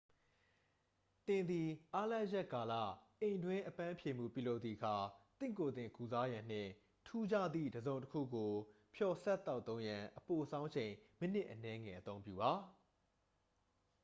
[1.25, 2.73] သင်သည် အားလပ်ရပ်ကာလ
[3.21, 4.95] အိမ်တွင်းအပန်းဖြေမှုပြုလုပ်သည့်အခါ
[5.39, 6.71] သင့်ကိုယ်သင် ကုစားရန်နှင့်
[7.07, 8.51] ထူးခြားသည့် တစ်စုံတစ်ခုကို
[8.95, 12.51] ဖျော်စပ်သောက်သုံးရန် အပိုဆောင်းအချိန် မိနစ်အနည်းငယ် အသုံးပြုပါ